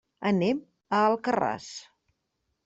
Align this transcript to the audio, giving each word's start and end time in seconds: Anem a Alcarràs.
Anem 0.29 0.61
a 0.99 1.01
Alcarràs. 1.09 1.69